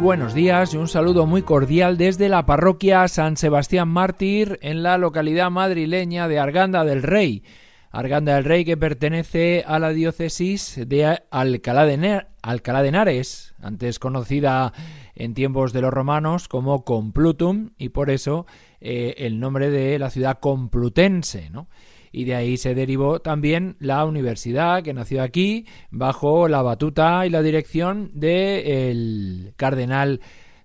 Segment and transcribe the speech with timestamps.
[0.00, 4.96] Buenos días y un saludo muy cordial desde la parroquia San Sebastián Mártir en la
[4.96, 7.42] localidad madrileña de Arganda del Rey.
[7.90, 13.98] Arganda del Rey que pertenece a la diócesis de Alcalá de, Alcalá de Henares, antes
[13.98, 14.72] conocida
[15.16, 18.46] en tiempos de los romanos como Complutum y por eso
[18.80, 21.66] eh, el nombre de la ciudad complutense, ¿no?
[22.12, 27.30] Y de ahí se derivó también la universidad que nació aquí bajo la batuta y
[27.30, 30.20] la dirección del cardenal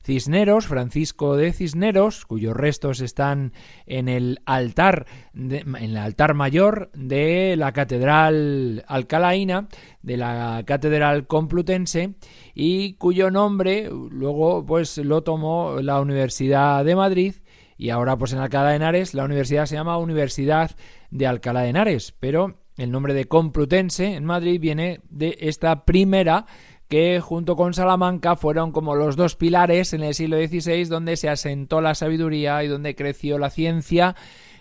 [0.05, 3.53] Cisneros, Francisco de Cisneros, cuyos restos están
[3.85, 9.69] en el altar, en el altar mayor de la catedral alcalaína,
[10.01, 12.15] de la catedral complutense,
[12.53, 17.35] y cuyo nombre luego pues lo tomó la Universidad de Madrid
[17.77, 20.71] y ahora pues en Alcalá de Henares la universidad se llama Universidad
[21.13, 26.47] de Alcalá de Henares, pero el nombre de Complutense en Madrid viene de esta primera
[26.89, 31.29] que junto con Salamanca fueron como los dos pilares en el siglo XVI donde se
[31.29, 34.15] asentó la sabiduría y donde creció la ciencia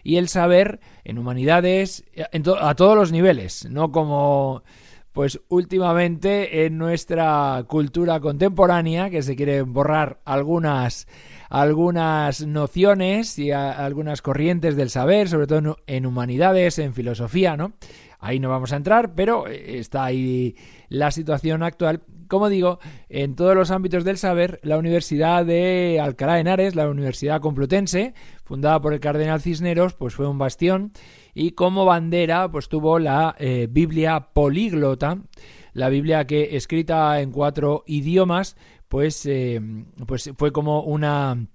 [0.04, 2.04] y el saber en humanidades
[2.60, 4.62] a todos los niveles, no como
[5.12, 11.06] pues últimamente en nuestra cultura contemporánea que se quieren borrar algunas
[11.50, 17.74] algunas nociones y algunas corrientes del saber, sobre todo en humanidades, en filosofía, ¿no?
[18.20, 20.56] Ahí no vamos a entrar, pero eh, está ahí
[20.88, 22.00] la situación actual.
[22.26, 22.78] Como digo,
[23.10, 28.14] en todos los ámbitos del saber, la Universidad de Alcalá de Henares, la Universidad Complutense,
[28.44, 30.92] fundada por el cardenal Cisneros, pues fue un bastión
[31.34, 35.18] y como bandera pues tuvo la eh, Biblia políglota,
[35.72, 38.56] la Biblia que escrita en cuatro idiomas
[38.88, 39.58] pues, eh,
[40.06, 41.46] pues fue como una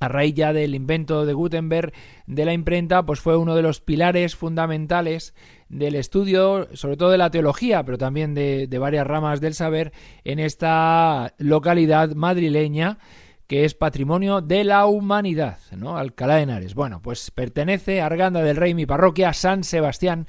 [0.00, 1.92] a raíz ya del invento de Gutenberg
[2.26, 5.34] de la imprenta, pues fue uno de los pilares fundamentales
[5.68, 9.92] del estudio, sobre todo de la teología, pero también de, varias ramas del saber
[10.24, 12.98] en esta localidad madrileña
[13.54, 15.96] que es patrimonio de la humanidad, ¿no?
[15.96, 16.74] Alcalá de Henares.
[16.74, 20.26] Bueno, pues pertenece a Arganda del Rey, mi parroquia, San Sebastián,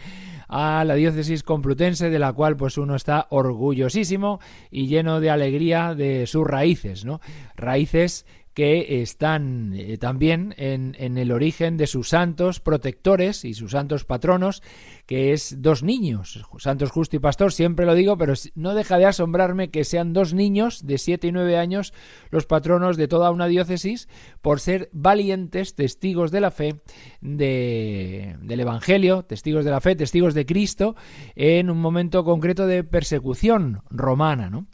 [0.48, 5.96] a la diócesis complutense de la cual pues uno está orgullosísimo y lleno de alegría
[5.96, 7.20] de sus raíces, ¿no?
[7.56, 13.72] Raíces que están eh, también en, en, el origen de sus santos protectores y sus
[13.72, 14.64] santos patronos,
[15.06, 19.08] que es dos niños, santos justo y pastor, siempre lo digo, pero no deja de
[19.08, 21.94] asombrarme que sean dos niños de siete y nueve años
[22.32, 24.08] los patronos de toda una diócesis
[24.42, 26.80] por ser valientes testigos de la fe
[27.20, 30.96] de, del Evangelio, testigos de la fe, testigos de Cristo,
[31.36, 34.66] en un momento concreto de persecución romana, ¿no?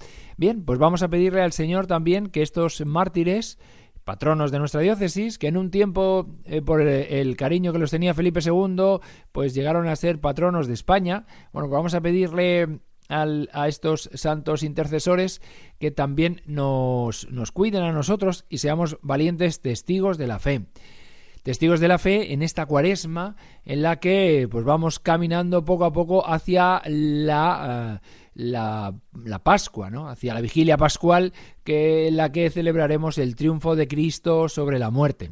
[0.42, 3.60] Bien, pues vamos a pedirle al Señor también que estos mártires,
[4.04, 8.16] patronos de nuestra diócesis, que en un tiempo, eh, por el cariño que los tenía
[8.16, 11.28] Felipe II, pues llegaron a ser patronos de España.
[11.54, 15.44] Bueno, pues vamos a pedirle a estos santos intercesores
[15.78, 20.66] que también nos, nos cuiden a nosotros y seamos valientes testigos de la fe
[21.44, 23.36] testigos de la fe en esta cuaresma
[23.66, 28.94] en la que pues vamos caminando poco a poco hacia la eh, la,
[29.44, 30.10] Pascua, ¿no?
[30.10, 31.34] hacia la vigilia pascual,
[31.64, 35.32] que en la que celebraremos el triunfo de Cristo sobre la muerte.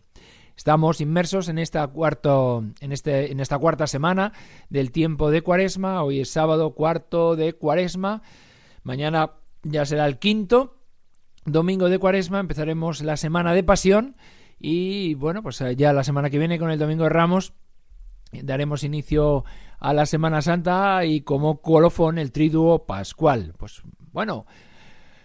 [0.55, 4.33] Estamos inmersos en esta, cuarto, en, este, en esta cuarta semana
[4.69, 6.03] del tiempo de Cuaresma.
[6.03, 8.23] Hoy es sábado cuarto de Cuaresma.
[8.83, 9.31] Mañana
[9.63, 10.75] ya será el quinto.
[11.45, 14.17] Domingo de Cuaresma empezaremos la semana de Pasión.
[14.59, 17.53] Y bueno, pues ya la semana que viene con el Domingo de Ramos
[18.31, 19.43] daremos inicio
[19.79, 23.53] a la Semana Santa y como colofón el triduo pascual.
[23.57, 23.81] Pues
[24.11, 24.45] bueno,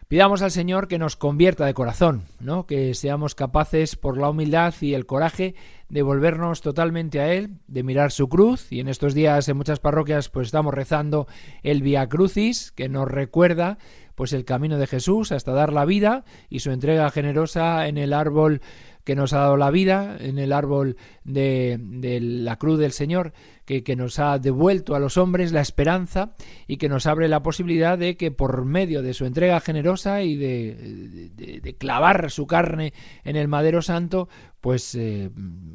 [0.08, 2.66] pidamos al Señor que nos convierta de corazón, ¿no?
[2.66, 5.54] Que seamos capaces por la humildad y el coraje
[5.88, 9.80] de volvernos totalmente a él, de mirar su cruz y en estos días en muchas
[9.80, 11.26] parroquias pues estamos rezando
[11.62, 13.78] el Via Crucis que nos recuerda
[14.14, 18.12] pues el camino de Jesús hasta dar la vida y su entrega generosa en el
[18.12, 18.60] árbol
[19.04, 21.78] que nos ha dado la vida, en el árbol de,
[22.20, 23.32] la cruz del Señor,
[23.64, 26.34] que, nos ha devuelto a los hombres la esperanza
[26.66, 30.36] y que nos abre la posibilidad de que por medio de su entrega generosa y
[30.36, 32.92] de, de, de clavar su carne
[33.24, 34.28] en el madero santo,
[34.60, 35.30] pues eh,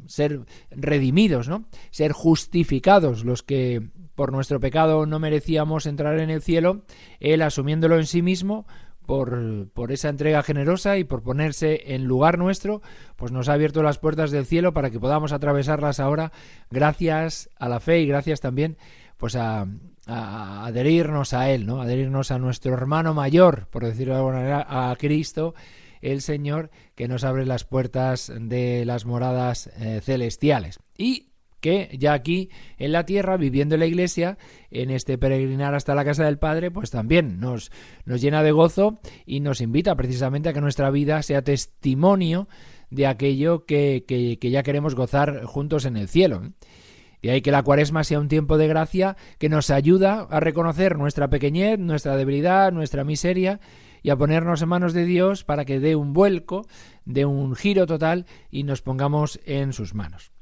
[0.06, 0.40] ser
[0.72, 1.64] redimidos, ¿no?
[1.92, 6.82] Ser justificados los que por nuestro pecado no merecíamos entrar en el cielo,
[7.20, 8.66] él asumiéndolo en sí mismo,
[9.74, 12.80] por, esa entrega generosa y por ponerse en lugar nuestro,
[13.16, 16.30] pues nos ha abierto las puertas del cielo para que podamos atravesarlas ahora
[16.70, 18.76] gracias a la fe y gracias también
[19.16, 19.66] pues a,
[20.06, 21.82] a adherirnos a Él, ¿no?
[21.82, 25.56] Adherirnos a nuestro hermano mayor, por decirlo de alguna manera, a Cristo,
[26.02, 30.78] el Señor, que nos abre las puertas de las moradas eh, celestiales.
[30.96, 31.29] Y
[31.60, 34.38] que ya aquí en la tierra, viviendo en la iglesia,
[34.70, 37.70] en este peregrinar hasta la casa del Padre, pues también nos,
[38.04, 42.48] nos llena de gozo y nos invita precisamente a que nuestra vida sea testimonio
[42.90, 46.42] de aquello que, que, que ya queremos gozar juntos en el cielo.
[47.22, 50.96] De ahí que la cuaresma sea un tiempo de gracia que nos ayuda a reconocer
[50.96, 53.60] nuestra pequeñez, nuestra debilidad, nuestra miseria
[54.02, 56.66] y a ponernos en manos de Dios para que dé un vuelco,
[57.04, 60.32] dé un giro total y nos pongamos en sus manos.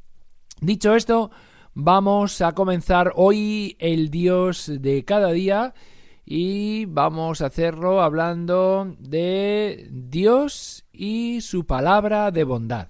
[0.61, 1.31] Dicho esto,
[1.75, 5.73] vamos a comenzar hoy el Dios de cada día
[6.27, 12.89] y vamos a hacerlo hablando de Dios y su palabra de bondad.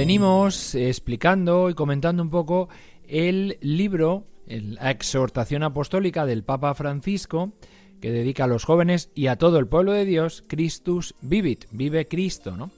[0.00, 2.70] Venimos explicando y comentando un poco
[3.06, 7.52] el libro, la exhortación apostólica del Papa Francisco,
[8.00, 12.08] que dedica a los jóvenes y a todo el pueblo de Dios, Christus Vivit, vive
[12.08, 12.70] Cristo, ¿no?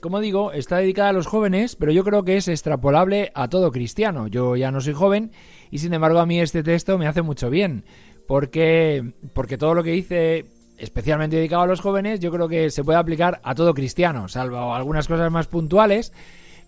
[0.00, 3.70] Como digo, está dedicada a los jóvenes, pero yo creo que es extrapolable a todo
[3.70, 4.26] cristiano.
[4.26, 5.32] Yo ya no soy joven
[5.70, 7.84] y sin embargo a mí este texto me hace mucho bien,
[8.26, 10.46] porque porque todo lo que dice
[10.82, 14.74] especialmente dedicado a los jóvenes, yo creo que se puede aplicar a todo cristiano, salvo
[14.74, 16.12] algunas cosas más puntuales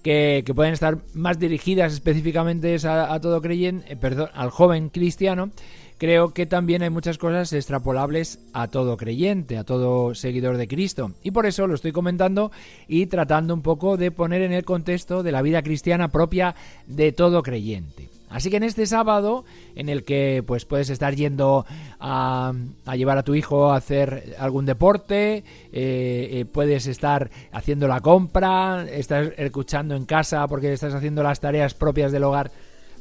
[0.03, 5.51] que, pueden estar más dirigidas específicamente a, a todo creyente, eh, perdón, al joven cristiano.
[5.97, 11.13] Creo que también hay muchas cosas extrapolables a todo creyente, a todo seguidor de Cristo.
[11.23, 12.51] Y por eso lo estoy comentando
[12.89, 16.55] y tratando un poco de poner en el contexto de la vida cristiana propia
[16.87, 18.14] de todo creyente.
[18.35, 19.45] Así que en este sábado,
[19.77, 21.65] en el que pues puedes estar yendo
[22.01, 22.53] a,
[22.85, 28.01] a llevar a tu hijo a hacer algún deporte, eh, eh, puedes estar haciendo la
[28.01, 32.51] compra, estás escuchando en casa porque estás haciendo las tareas propias del hogar.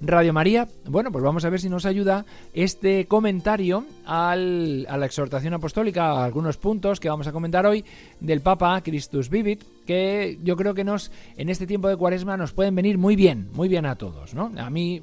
[0.06, 5.06] Radio María, bueno, pues vamos a ver si nos ayuda este comentario al, a la
[5.06, 7.86] exhortación apostólica, a algunos puntos que vamos a comentar hoy
[8.20, 12.52] del Papa Christus Vivit, que yo creo que nos en este tiempo de Cuaresma nos
[12.52, 14.52] pueden venir muy bien, muy bien a todos, ¿no?
[14.58, 15.02] A mí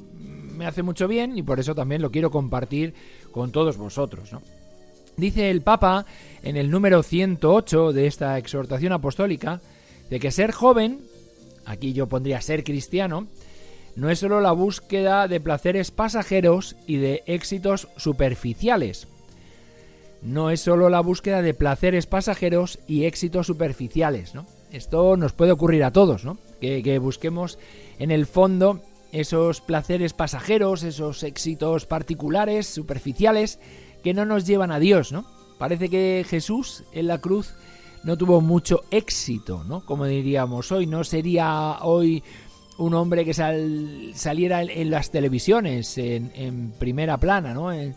[0.54, 2.92] me hace mucho bien y por eso también lo quiero compartir
[3.32, 4.42] con todos vosotros, ¿no?
[5.16, 6.04] Dice el Papa
[6.42, 9.62] en el número 108 de esta exhortación apostólica
[10.10, 11.00] de que ser joven,
[11.64, 13.28] aquí yo pondría ser cristiano,
[13.96, 19.08] no es solo la búsqueda de placeres pasajeros y de éxitos superficiales.
[20.22, 24.46] No es solo la búsqueda de placeres pasajeros y éxitos superficiales, ¿no?
[24.70, 26.38] Esto nos puede ocurrir a todos, ¿no?
[26.60, 27.58] Que, que busquemos
[27.98, 28.80] en el fondo
[29.12, 33.58] esos placeres pasajeros, esos éxitos particulares, superficiales,
[34.04, 35.24] que no nos llevan a Dios, ¿no?
[35.58, 37.54] Parece que Jesús en la cruz
[38.02, 39.84] no tuvo mucho éxito, ¿no?
[39.84, 42.22] Como diríamos hoy, no sería hoy
[42.80, 47.72] un hombre que sal, saliera en, las televisiones, en, en, primera plana, ¿no?
[47.72, 47.94] En,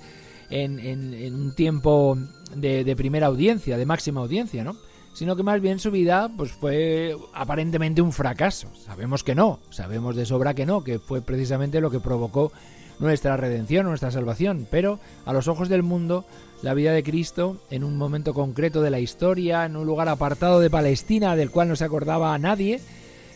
[0.50, 2.18] en un tiempo
[2.56, 4.75] de, de primera audiencia, de máxima audiencia, ¿no?
[5.13, 8.68] sino que más bien su vida pues fue aparentemente un fracaso.
[8.84, 12.52] Sabemos que no, sabemos de sobra que no, que fue precisamente lo que provocó
[13.00, 16.25] nuestra redención, nuestra salvación, pero a los ojos del mundo
[16.62, 20.60] la vida de Cristo en un momento concreto de la historia, en un lugar apartado
[20.60, 22.80] de Palestina del cual no se acordaba a nadie,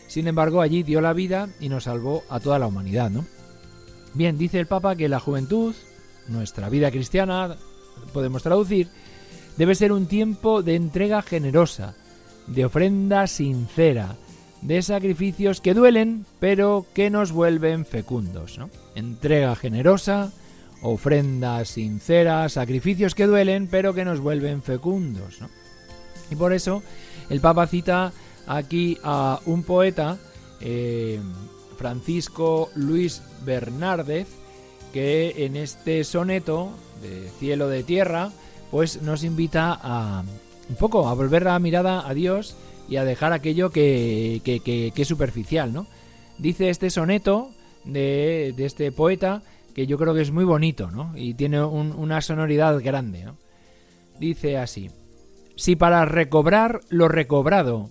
[0.08, 3.24] sin embargo allí dio la vida y nos salvó a toda la humanidad, ¿no?
[4.14, 5.74] Bien, dice el Papa que la juventud,
[6.26, 7.56] nuestra vida cristiana,
[8.12, 8.88] podemos traducir,
[9.58, 11.96] Debe ser un tiempo de entrega generosa,
[12.46, 14.14] de ofrenda sincera,
[14.62, 18.56] de sacrificios que duelen, pero que nos vuelven fecundos.
[18.56, 18.70] ¿no?
[18.94, 20.30] Entrega generosa,
[20.80, 25.40] ofrenda sincera, sacrificios que duelen, pero que nos vuelven fecundos.
[25.40, 25.48] ¿no?
[26.30, 26.84] Y por eso
[27.28, 28.12] el Papa cita
[28.48, 30.18] aquí a un poeta,
[30.60, 31.20] eh,
[31.76, 34.26] Francisco Luis Bernárdez,
[34.92, 36.70] que en este soneto
[37.02, 38.32] de cielo de tierra,
[38.70, 40.24] pues nos invita a
[40.68, 42.56] un poco a volver la mirada a Dios
[42.88, 45.86] y a dejar aquello que, que, es superficial, ¿no?
[46.38, 47.50] Dice este soneto
[47.84, 49.42] de, de, este poeta
[49.74, 51.12] que yo creo que es muy bonito, ¿no?
[51.16, 53.26] Y tiene una sonoridad grande.
[54.18, 54.90] Dice así,
[55.56, 57.90] si para recobrar lo recobrado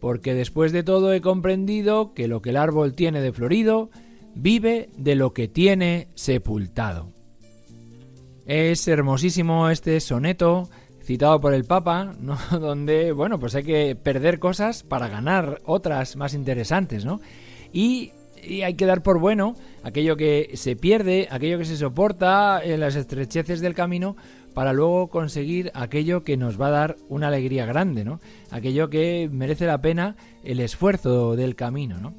[0.00, 3.90] Porque después de todo he comprendido que lo que el árbol tiene de florido,
[4.34, 7.12] vive de lo que tiene sepultado.
[8.46, 10.68] Es hermosísimo este soneto
[11.08, 12.38] citado por el Papa, ¿no?
[12.60, 17.20] donde, bueno, pues hay que perder cosas para ganar otras más interesantes, ¿no?
[17.72, 18.12] Y,
[18.42, 22.80] y, hay que dar por bueno aquello que se pierde, aquello que se soporta en
[22.80, 24.16] las estrecheces del camino,
[24.58, 28.18] para luego conseguir aquello que nos va a dar una alegría grande, ¿no?
[28.50, 32.12] Aquello que merece la pena el esfuerzo del camino, ¿no?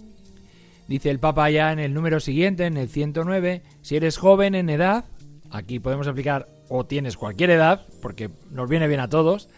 [0.87, 4.69] Dice el Papa ya en el número siguiente, en el 109, si eres joven en
[4.69, 5.03] edad,
[5.51, 9.49] Aquí podemos aplicar o tienes cualquier edad, porque nos viene bien a todos,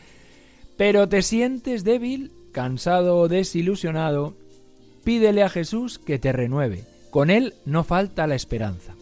[0.75, 4.33] pero te sientes débil, cansado o desilusionado,
[5.03, 6.85] pídele a Jesús que te renueve.
[7.11, 8.95] Con Él no falta la esperanza.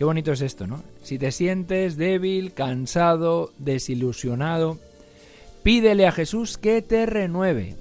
[0.00, 0.82] Qué bonito es esto, ¿no?
[1.02, 4.78] Si te sientes débil, cansado, desilusionado,
[5.62, 7.76] pídele a Jesús que te renueve.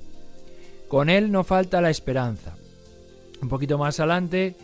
[0.89, 2.57] Con Él no falta la esperanza.
[3.41, 4.57] Un poquito más adelante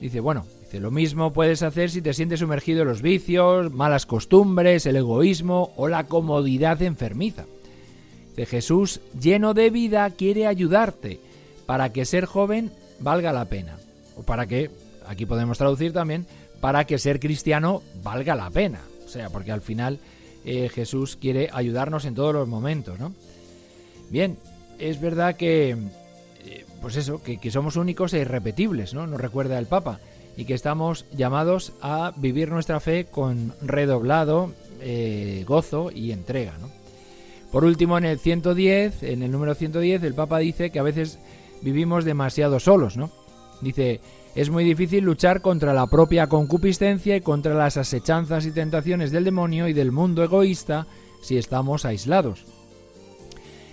[0.00, 0.46] dice, bueno,
[0.80, 5.74] lo mismo puedes hacer si te sientes sumergido en los vicios, malas costumbres, el egoísmo
[5.76, 7.44] o la comodidad enfermiza.
[8.34, 11.20] De Jesús, lleno de vida, quiere ayudarte
[11.66, 13.76] para que ser joven valga la pena.
[14.16, 14.70] O para que,
[15.06, 16.26] aquí podemos traducir también,
[16.64, 18.80] para que ser cristiano valga la pena.
[19.04, 19.98] O sea, porque al final
[20.46, 23.12] eh, Jesús quiere ayudarnos en todos los momentos, ¿no?
[24.08, 24.38] Bien,
[24.78, 25.76] es verdad que,
[26.42, 29.06] eh, pues eso, que, somos únicos e irrepetibles, ¿no?
[29.06, 30.00] Nos recuerda el Papa
[30.38, 36.54] y que estamos llamados a vivir nuestra fe con redoblado eh, gozo y entrega.
[37.52, 41.18] Por último, en el 110, en el número 110, el Papa dice que a veces
[41.60, 43.10] vivimos demasiado solos, ¿no?
[43.60, 44.00] Dice,
[44.34, 49.24] es muy difícil luchar contra la propia concupiscencia y contra las asechanzas y tentaciones del
[49.24, 50.86] demonio y del mundo egoísta
[51.22, 52.44] si estamos aislados.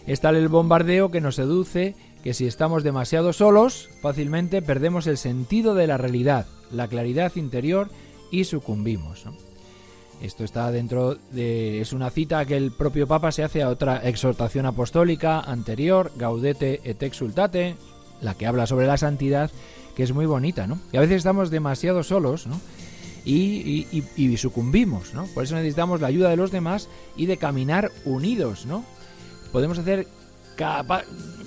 [0.05, 5.17] Es tal el bombardeo que nos seduce que si estamos demasiado solos, fácilmente perdemos el
[5.17, 7.89] sentido de la realidad, la claridad interior
[8.31, 9.25] y sucumbimos.
[10.21, 11.81] Esto está dentro de...
[11.81, 16.81] es una cita que el propio Papa se hace a otra exhortación apostólica anterior, Gaudete
[16.83, 17.75] et Exultate,
[18.21, 19.49] la que habla sobre la santidad,
[19.95, 20.79] que es muy bonita, ¿no?
[20.91, 22.59] Y a veces estamos demasiado solos, ¿no?
[23.23, 25.27] Y, y, sucumbimos, ¿no?
[25.27, 28.83] Por eso necesitamos la ayuda de los demás y de caminar unidos, ¿no?
[29.51, 30.07] Podemos hacer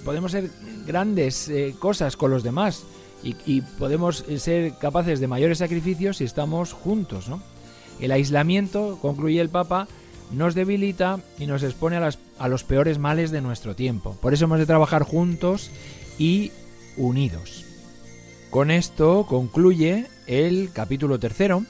[0.04, 0.50] podemos ser
[0.86, 2.84] grandes eh, cosas con los demás
[3.22, 7.28] y, podemos eh, ser capaces de mayores sacrificios si estamos juntos.
[7.28, 7.40] ¿no?
[7.98, 9.88] El aislamiento, concluye el Papa,
[10.30, 14.16] nos debilita y nos expone a, las, a los peores males de nuestro tiempo.
[14.20, 15.70] Por eso hemos de trabajar juntos
[16.18, 16.52] y
[16.98, 17.64] unidos.
[18.54, 21.64] Con esto concluye el capítulo tercero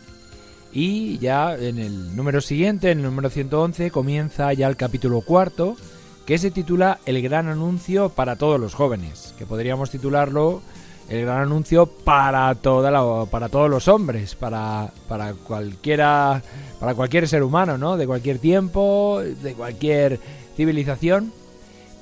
[0.70, 5.78] y ya en el número siguiente, en el número 111, comienza ya el capítulo cuarto
[6.26, 10.60] que se titula El gran anuncio para todos los jóvenes, que podríamos titularlo
[11.08, 16.42] El gran anuncio para toda para todos los hombres, para, para cualquiera
[16.80, 17.96] para cualquier ser humano, ¿no?
[17.96, 20.20] De cualquier tiempo, de cualquier
[20.54, 21.32] civilización,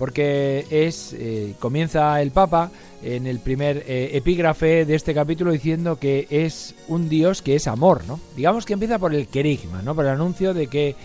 [0.02, 2.72] porque es eh, comienza el Papa
[3.04, 7.68] en el primer eh, epígrafe de este capítulo diciendo que es un Dios que es
[7.68, 8.18] amor, ¿no?
[8.34, 9.94] Digamos que empieza por el querigma, ¿no?
[9.94, 10.96] Por el anuncio de que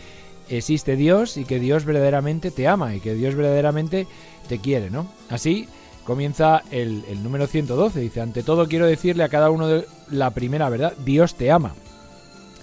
[0.50, 4.08] existe Dios y que Dios verdaderamente te ama y que Dios verdaderamente
[4.50, 5.08] te quiere, ¿no?
[5.30, 5.68] Así
[6.04, 10.70] comienza el, número 112, dice, ante todo quiero decirle a cada uno de la primera
[10.70, 11.76] verdad, Dios te ama.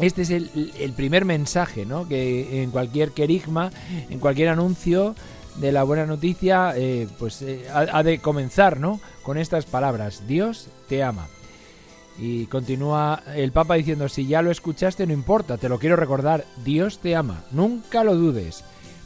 [0.00, 2.08] Este es el, primer mensaje, ¿no?
[2.08, 3.70] Que en cualquier querigma,
[4.10, 5.14] en cualquier anuncio
[5.56, 9.00] de la buena noticia, eh, pues eh, ha, ha de comenzar, ¿no?
[9.22, 11.28] Con estas palabras, Dios te ama.
[12.18, 16.44] Y continúa el Papa diciendo, si ya lo escuchaste no importa, te lo quiero recordar,
[16.64, 18.64] Dios te ama, nunca lo dudes.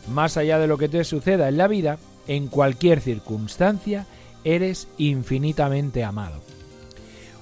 [0.08, 4.06] Más allá de lo que te suceda en la vida, en cualquier circunstancia,
[4.44, 6.40] eres infinitamente amado.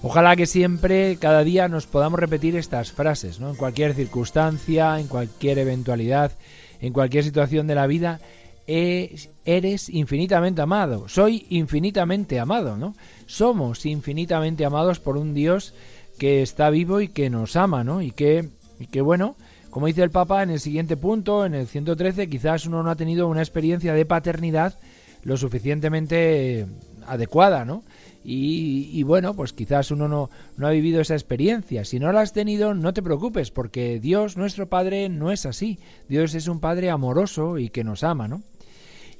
[0.02, 3.50] Ojalá que siempre, cada día, nos podamos repetir estas frases, ¿no?
[3.50, 6.32] En cualquier circunstancia, en cualquier eventualidad,
[6.80, 8.20] en cualquier situación de la vida,
[8.66, 12.94] eres infinitamente amado, soy infinitamente amado, ¿no?
[13.26, 15.74] Somos infinitamente amados por un Dios
[16.18, 18.02] que está vivo y que nos ama, ¿no?
[18.02, 18.48] Y que,
[18.80, 19.36] y que bueno,
[19.70, 22.96] como dice el Papa en el siguiente punto, en el 113, quizás uno no ha
[22.96, 24.74] tenido una experiencia de paternidad
[25.22, 26.66] lo suficientemente
[27.06, 27.84] adecuada, ¿no?
[28.28, 31.84] Y, bueno, pues quizás uno no, no ha vivido esa experiencia.
[31.84, 35.78] Si no la has tenido, no te preocupes, porque Dios, nuestro Padre, no es así.
[36.08, 38.42] Dios es un Padre amoroso y que nos ama, ¿no?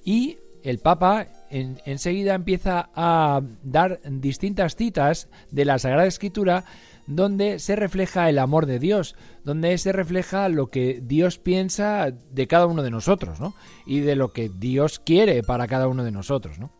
[0.07, 6.65] Y el Papa en, enseguida empieza a dar distintas citas de la Sagrada Escritura
[7.09, 12.47] donde se refleja el amor de Dios, donde se refleja lo que Dios piensa de
[12.47, 13.55] cada uno de nosotros, ¿no?
[13.85, 16.71] Y de lo que Dios quiere para cada uno de nosotros, ¿no?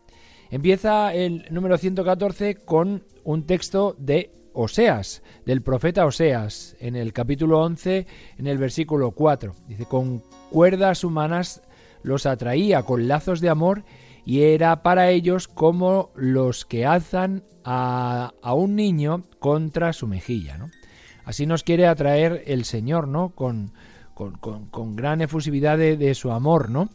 [0.49, 7.59] Empieza el número 114 con un texto de Oseas, del profeta Oseas, en el capítulo
[7.61, 8.07] 11,
[8.37, 9.53] en el versículo 4.
[9.67, 11.61] Dice, con cuerdas humanas
[12.07, 13.83] los atraía, con lazos de amor,
[14.25, 20.57] y era para ellos como los que alzan a, un niño contra su mejilla.
[20.57, 20.69] ¿no?
[21.25, 23.29] Así nos quiere atraer el Señor, ¿no?
[23.29, 23.73] Con,
[24.13, 26.89] con, gran efusividad de, de su amor, ¿no?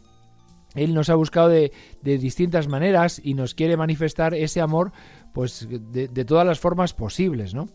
[0.75, 4.91] Él nos ha buscado de, distintas maneras y nos quiere manifestar ese amor
[5.33, 7.69] pues de, todas las formas posibles, ¿no?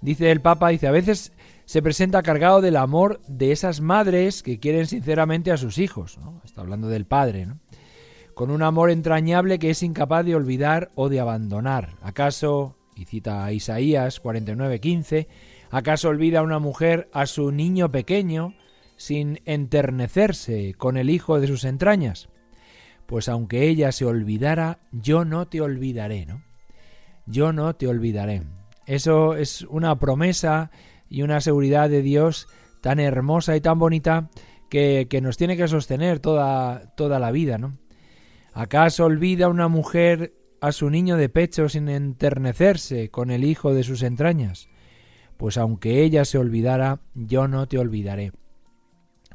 [0.00, 1.32] Dice el Papa, dice, a veces
[1.68, 6.18] se presenta cargado del amor de esas madres que quieren sinceramente a sus hijos.
[6.42, 7.46] Está hablando del padre.
[8.32, 11.96] Con un amor entrañable que es incapaz de olvidar o de abandonar.
[12.00, 15.26] ¿Acaso, y cita a Isaías 49:15,
[15.70, 18.54] acaso olvida una mujer a su niño pequeño
[18.96, 22.30] sin enternecerse con el hijo de sus entrañas?
[23.04, 26.42] Pues aunque ella se olvidara, yo no te olvidaré, ¿no?
[27.26, 28.44] Yo no te olvidaré.
[28.86, 30.70] Eso es una promesa
[31.08, 32.48] y una seguridad de Dios
[32.80, 34.30] tan hermosa y tan bonita
[34.68, 37.78] que, que nos tiene que sostener toda, toda la vida, ¿no?
[38.52, 43.84] ¿Acaso olvida una mujer a su niño de pecho sin enternecerse con el hijo de
[43.84, 44.68] sus entrañas?
[45.36, 48.32] Pues aunque ella se olvidara, yo no te olvidaré.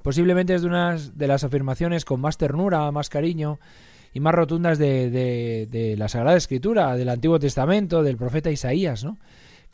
[0.02, 3.60] Posiblemente es de una de las afirmaciones con más ternura, más cariño
[4.14, 9.18] y más rotundas de, de, la Sagrada Escritura, del Antiguo Testamento, del profeta Isaías, ¿no?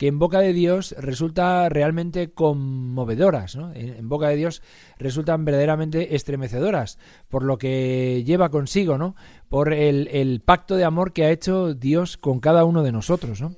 [0.00, 3.70] Que en boca de Dios resulta realmente conmovedoras, ¿no?
[3.74, 4.62] en boca de Dios
[4.96, 9.14] resultan verdaderamente estremecedoras, por lo que lleva consigo, ¿no?
[9.50, 13.42] por el, el, pacto de amor que ha hecho Dios con cada uno de nosotros.
[13.42, 13.54] ¿no?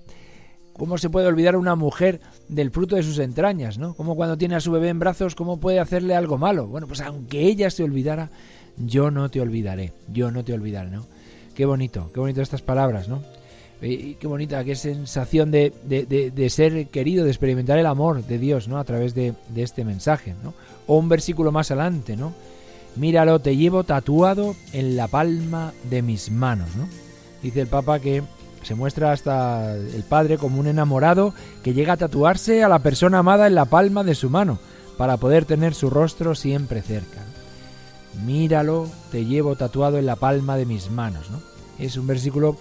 [0.73, 3.95] ¿Cómo se puede olvidar una mujer del fruto de sus entrañas, ¿no?
[3.95, 6.67] Como cuando tiene a su bebé en brazos, ¿cómo puede hacerle algo malo?
[6.67, 8.31] Bueno, pues aunque ella se olvidara,
[8.79, 11.07] yo no te olvidaré, yo no te olvidaré, ¿no?
[11.55, 13.23] Qué bonito, qué bonito estas palabras, ¿no?
[13.83, 18.79] Qué bonita, qué sensación de, de, ser querido, de experimentar el amor de Dios, ¿no?
[18.79, 20.55] A través de, de este mensaje, ¿no?
[20.87, 22.33] O un versículo más adelante, ¿no?
[22.95, 26.89] Míralo, te llevo tatuado en la palma de mis manos, ¿no?
[27.43, 28.23] Dice el Papa que
[28.63, 33.19] se muestra hasta el padre como un enamorado que llega a tatuarse a la persona
[33.19, 34.61] amada en la palma de su mano
[34.97, 37.19] para poder tener su rostro siempre cerca.
[38.25, 41.31] Míralo, te llevo tatuado en la palma de mis manos.
[41.33, 41.41] ¿no?
[41.81, 42.57] Es un versículo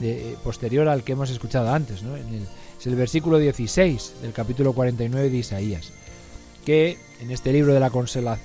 [0.00, 2.02] de, posterior al que hemos escuchado antes.
[2.02, 2.16] ¿no?
[2.16, 5.92] es el versículo 16 del capítulo 49 de Isaías,
[6.64, 7.90] que en este libro de la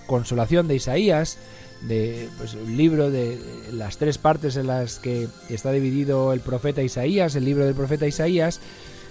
[0.08, 1.38] consolación de Isaías
[1.84, 3.38] de pues, un libro de
[3.72, 8.08] las tres partes en las que está dividido el profeta Isaías, el libro del profeta
[8.08, 8.62] Isaías,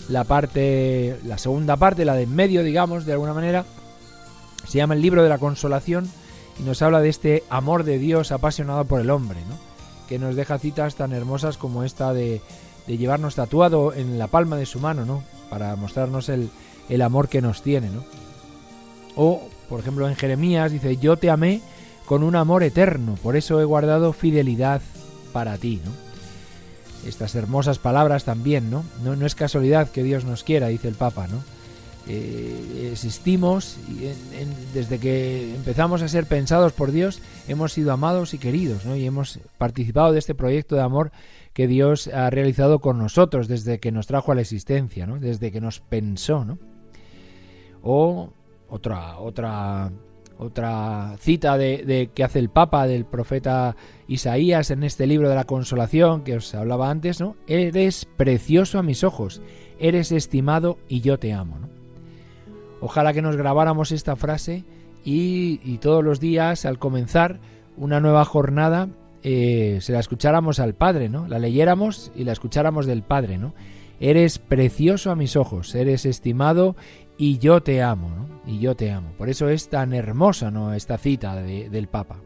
[0.09, 3.65] la parte, la segunda parte, la de en medio, digamos, de alguna manera,
[4.67, 6.09] se llama el libro de la consolación
[6.59, 9.72] y nos habla de este amor de Dios apasionado por el hombre, ¿no?
[10.13, 12.43] Que nos deja citas tan hermosas como esta de,
[12.87, 15.23] llevarnos tatuado en la palma de su mano, ¿no?
[15.49, 16.51] para mostrarnos el,
[17.01, 17.89] amor que nos tiene.
[17.89, 18.05] ¿no?
[19.17, 21.63] O, por ejemplo, en Jeremías dice, yo te amé
[22.05, 24.83] con un amor eterno, por eso he guardado fidelidad
[25.33, 25.93] para ti, ¿no?
[27.09, 28.71] Estas hermosas palabras también.
[28.71, 31.39] No, no es casualidad que Dios nos quiera, dice el Papa, ¿no?
[32.09, 33.77] Eh, existimos
[34.75, 38.97] desde que empezamos a ser pensados por Dios hemos sido amados y queridos, ¿no?
[38.97, 41.13] Y hemos participado de este proyecto de amor
[41.53, 45.07] que Dios ha realizado con nosotros desde que nos trajo a la existencia.
[45.07, 46.45] Desde que nos pensó.
[47.83, 48.33] O
[48.69, 49.93] otra otra
[50.39, 53.77] otra cita de, que hace el Papa del profeta
[54.09, 57.37] Isaías en este libro de la consolación que os hablaba antes, ¿no?
[57.47, 59.41] Eres precioso a mis ojos,
[59.79, 61.72] eres estimado y yo te amo.
[62.83, 64.65] Ojalá que nos grabáramos esta frase
[65.05, 67.41] y, todos los días al comenzar
[67.79, 68.89] una nueva jornada
[69.23, 71.27] eh, se la escucháramos al Padre, ¿no?
[71.27, 73.55] La leyéramos y la escucháramos del Padre, ¿no?
[74.03, 76.75] eres precioso a mis ojos, eres estimado
[77.17, 78.53] y yo te amo, ¿no?
[78.53, 79.13] Y yo te amo.
[79.17, 80.75] Por eso es tan hermosa, ¿no?
[80.75, 82.17] Esta cita del Papa.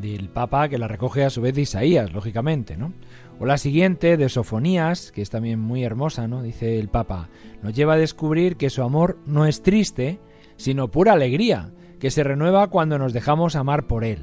[0.00, 2.94] Del Papa que la recoge a su vez de Isaías, lógicamente, ¿no?
[3.38, 6.42] O la siguiente de Sofonías, que es también muy hermosa, ¿no?
[6.42, 7.28] Dice el Papa,
[7.62, 10.18] nos lleva a descubrir que su amor no es triste,
[10.56, 11.70] sino pura alegría,
[12.00, 14.20] que se renueva cuando nos dejamos amar por él.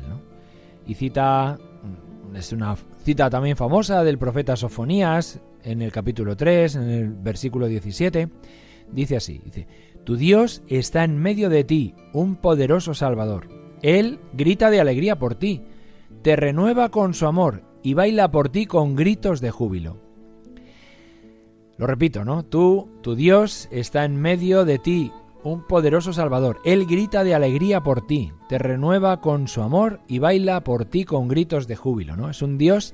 [0.87, 1.59] Y cita
[2.35, 7.67] es una cita también famosa del profeta Sofonías en el capítulo 3, en el versículo
[7.67, 8.29] 17,
[8.91, 9.41] dice así,
[10.03, 13.47] Tu Dios está en medio de ti, un poderoso Salvador.
[13.83, 15.61] Él grita de alegría por ti,
[16.23, 19.97] te renueva con su amor y baila por ti con gritos de júbilo.
[21.77, 22.43] Lo repito, ¿no?
[22.43, 25.11] Tú, tu Dios, está en medio de ti,
[25.43, 26.59] un poderoso Salvador.
[26.63, 31.03] Él grita de alegría por ti, te renueva con su amor y baila por ti
[31.03, 32.29] con gritos de júbilo, ¿no?
[32.29, 32.93] Es un Dios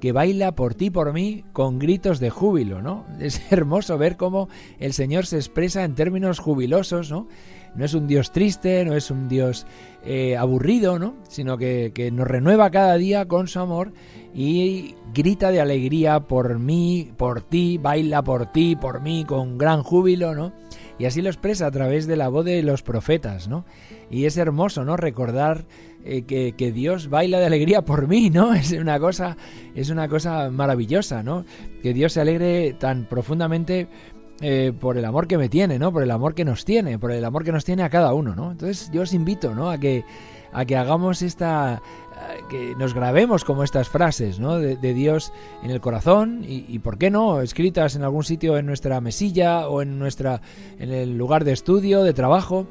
[0.00, 3.04] que baila por ti, por mí, con gritos de júbilo, ¿no?
[3.20, 4.48] Es hermoso ver cómo
[4.78, 7.28] el Señor se expresa en términos jubilosos, ¿no?
[7.74, 9.66] No es un Dios triste, no es un Dios
[10.04, 11.14] eh, aburrido, ¿no?
[11.28, 13.92] Sino que, que nos renueva cada día con su amor
[14.34, 19.82] y grita de alegría por mí, por ti, baila por ti, por mí, con gran
[19.82, 20.52] júbilo, ¿no?
[20.98, 23.64] Y así lo expresa a través de la voz de los profetas, ¿no?
[24.10, 24.96] Y es hermoso, ¿no?
[24.96, 25.64] Recordar
[26.04, 28.54] eh, que, Dios baila de alegría por mí, ¿no?
[28.54, 29.36] Es una cosa,
[29.74, 31.44] es una cosa maravillosa, ¿no?
[31.82, 33.88] Que Dios se alegre tan profundamente
[34.40, 35.92] eh, por el amor que me tiene, ¿no?
[35.92, 38.34] Por el amor que nos tiene, por el amor que nos tiene a cada uno,
[38.34, 38.50] ¿no?
[38.50, 39.70] Entonces yo os invito, ¿no?
[39.70, 40.04] A que
[40.52, 41.82] a que hagamos esta
[42.48, 44.58] que nos grabemos como estas frases ¿no?
[44.58, 45.32] de, Dios
[45.62, 49.82] en el corazón y, por qué no escritas en algún sitio en nuestra mesilla o
[49.82, 50.40] en nuestra
[50.78, 52.66] en el lugar de estudio de trabajo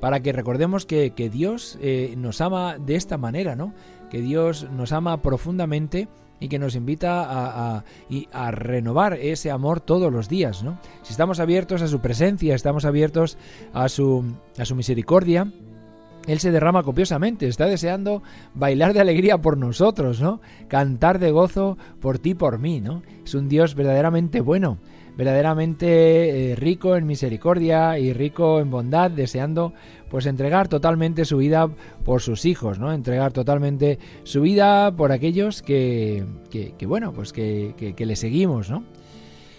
[0.00, 3.74] para que recordemos que, Dios eh, nos ama de esta manera no
[4.10, 6.08] que Dios nos ama profundamente
[6.38, 7.84] y que nos invita a,
[8.32, 12.84] a, renovar ese amor todos los días no si estamos abiertos a su presencia estamos
[12.84, 13.38] abiertos
[13.72, 14.24] a su
[14.58, 15.50] a su misericordia
[16.26, 18.22] él se derrama copiosamente, está deseando
[18.54, 20.40] bailar de alegría por nosotros, ¿no?
[20.68, 23.02] Cantar de gozo por ti, por mí, ¿no?
[23.24, 24.78] Es un Dios verdaderamente bueno,
[25.16, 29.72] verdaderamente eh, rico en misericordia y rico en bondad, deseando
[30.10, 31.68] pues entregar totalmente su vida
[32.04, 32.92] por sus hijos, ¿no?
[32.92, 38.84] Entregar totalmente su vida por aquellos que, que, bueno, pues que, que, le seguimos, ¿no?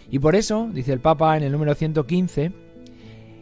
[0.10, 2.51] Y por eso, dice el Papa en el número 115,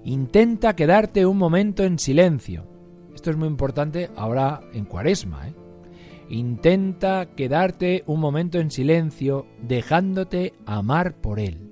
[0.04, 2.75] intenta quedarte un momento en silencio
[3.16, 5.48] esto es muy importante ahora en cuaresma.
[5.48, 5.54] ¿eh?
[6.30, 11.72] Intenta quedarte un momento en silencio dejándote amar por Él.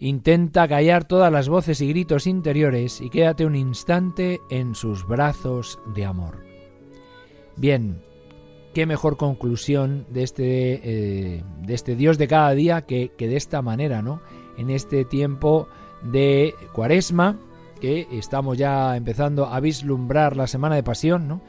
[0.00, 5.78] Intenta callar todas las voces y gritos interiores y quédate un instante en sus brazos
[5.94, 6.42] de amor.
[7.56, 8.02] Bien,
[8.74, 13.36] qué mejor conclusión de este, eh, de este Dios de cada día que, que de
[13.36, 14.20] esta manera, ¿no?
[14.56, 15.68] En este tiempo
[16.02, 17.38] de cuaresma,
[17.80, 21.40] que estamos ya empezando a vislumbrar la semana de pasión, ¿no?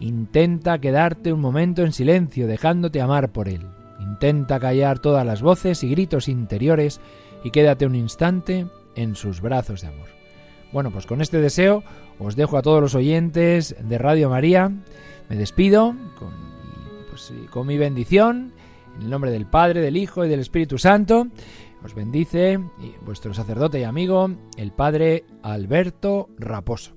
[0.00, 3.66] Intenta quedarte un momento en silencio, dejándote amar por Él.
[4.00, 7.00] Intenta callar todas las voces y gritos interiores
[7.44, 10.08] y quédate un instante en sus brazos de amor.
[10.72, 11.82] Bueno, pues con este deseo
[12.18, 14.70] os dejo a todos los oyentes de Radio María.
[15.28, 16.32] Me despido con,
[17.08, 18.52] pues, con mi bendición
[18.96, 21.28] en el nombre del Padre, del Hijo y del Espíritu Santo.
[21.84, 22.58] Os bendice
[23.04, 26.96] vuestro sacerdote y amigo, el Padre Alberto Raposo.